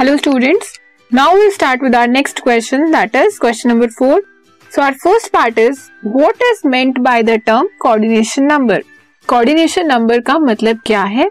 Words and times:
Hello 0.00 0.16
students 0.16 0.72
now 1.10 1.34
we 1.36 1.48
start 1.50 1.82
with 1.82 1.94
our 1.96 2.08
next 2.08 2.38
question 2.42 2.90
that 2.90 3.16
is 3.16 3.38
question 3.40 3.68
number 3.68 3.86
four 3.88 4.22
so 4.70 4.82
our 4.82 4.92
first 4.92 5.30
part 5.32 5.58
is 5.58 5.78
what 6.04 6.42
is 6.42 6.60
meant 6.66 6.98
by 6.98 7.22
the 7.22 7.30
term 7.46 7.66
coordination 7.80 8.42
number 8.42 8.82
coordination 9.28 9.86
number 9.86 10.20
का 10.20 10.38
मतलब 10.38 10.78
क्या 10.86 11.02
है? 11.02 11.28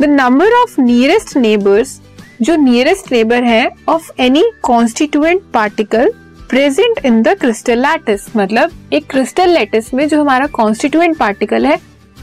The 0.00 0.04
number 0.04 0.52
of 0.52 0.80
nearest 0.80 1.36
neighbours 1.36 2.00
जो 2.42 2.56
nearest 2.56 3.12
neighbour 3.12 3.44
है 3.44 3.68
of 3.88 4.10
any 4.20 4.44
constituent 4.62 5.42
particle 5.54 6.10
present 6.50 7.04
in 7.04 7.20
the 7.22 7.36
crystal 7.40 7.78
lattice 7.78 8.24
मतलब 8.36 8.92
एक 8.92 9.10
crystal 9.10 9.50
lattice 9.50 9.92
में 9.94 10.06
जो 10.08 10.20
हमारा 10.20 10.46
कॉन्स्टिट्यूएंट 10.52 11.16
पार्टिकल 11.18 11.66
है, 11.66 11.78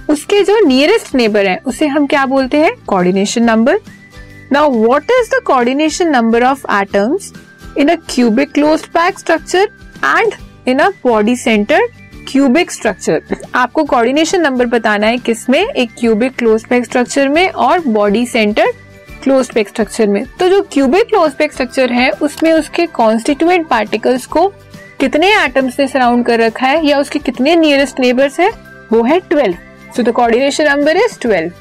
उसके 0.09 0.41
जो 0.43 0.59
नियरेस्ट 0.67 1.13
नेबर 1.15 1.47
है, 1.47 1.57
उसे 1.65 1.87
हम 1.87 2.07
क्या 2.07 2.25
बोलते 2.25 2.57
हैं? 2.57 2.73
Coordination 2.87 3.43
number 3.43 3.79
Now, 4.49 4.69
what 4.69 5.09
is 5.13 5.29
the 5.29 5.41
coordination 5.43 6.09
number 6.09 6.39
of 6.41 6.65
atoms 6.69 7.33
in 7.75 7.89
a 7.89 7.97
cubic 7.97 8.53
closed 8.53 8.85
pack 8.93 9.17
structure 9.19 9.65
and 10.01 10.37
in 10.65 10.79
a 10.79 10.91
body 11.05 11.35
centered 11.35 11.95
cubic 12.27 12.71
structure 12.71 13.35
आपको 13.55 13.83
कोऑर्डिनेशन 13.83 14.41
नंबर 14.41 14.65
बताना 14.65 15.07
है 15.07 15.17
किसमें? 15.17 15.59
एक 15.59 15.91
क्यूबिक 15.99 16.35
क्लोज 16.35 16.65
पैक 16.65 16.85
स्ट्रक्चर 16.85 17.29
में 17.29 17.49
और 17.49 17.79
body 17.87 18.25
centre 18.25 18.71
close 19.23 19.51
pack 19.51 19.67
structure 19.67 20.07
में। 20.07 20.23
तो 20.39 20.49
जो 20.49 20.61
क्यूबिक 20.71 21.07
क्लोज 21.07 21.33
पैक 21.33 21.53
स्ट्रक्चर 21.53 21.91
है 21.93 22.09
उसमें 22.11 22.51
उसके 22.53 22.85
कॉन्स्टिट्यूएंट 22.85 23.67
पार्टिकल्स 23.67 24.25
को 24.25 24.47
कितने 24.99 25.35
एटम्स 25.43 25.79
ने 25.79 25.87
सराउंड 25.87 26.25
कर 26.25 26.39
रखा 26.39 26.67
है 26.67 26.85
या 26.87 26.99
उसके 26.99 27.19
कितने 27.19 27.55
नियरेस्ट 27.55 27.99
नेबर्स 27.99 28.39
है? 28.39 28.51
वो 28.91 29.03
है 29.03 29.19
twelve 29.19 29.55
so 29.95 30.03
the 30.03 30.11
coordination 30.11 30.69
number 30.69 30.97
is 30.97 31.19
twelve 31.19 31.51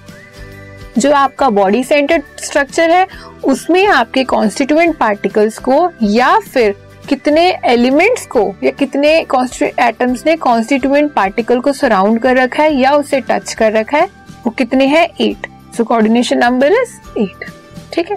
जो 0.98 1.12
आपका 1.12 1.48
बॉडी 1.50 1.82
सेंटर 1.84 2.22
स्ट्रक्चर 2.40 2.90
है, 2.90 3.06
उसमें 3.44 3.86
आपके 3.86 4.24
कॉन्स्टिट्यूएंट 4.24 4.96
पार्टिकल्स 4.96 5.58
को 5.58 5.90
या 6.02 6.38
फिर 6.42 6.74
कितने 7.08 7.48
एलिमेंट्स 7.64 8.26
को 8.26 8.40
या 8.62 8.70
कितने 8.70 9.10
एटम्स 9.18 10.24
ने 10.26 10.36
कॉन्स्टिट्यूएंट 10.36 11.12
पार्टिकल 11.12 11.60
को 11.60 11.72
सराउंड 11.72 12.20
कर 12.20 12.36
रखा 12.36 12.62
है 12.62 12.74
या 12.74 12.92
उसे 12.92 13.20
टच 13.20 13.52
कर 13.52 13.72
रखा 13.72 13.98
है, 13.98 14.06
वो 14.46 14.50
कितने 14.50 14.86
हैं? 14.86 15.08
Eight 15.20 15.46
so 15.76 15.84
coordination 15.84 16.38
number 16.38 16.72
is 16.72 17.18
eight 17.18 17.44
ठीक 17.92 18.10
है? 18.10 18.16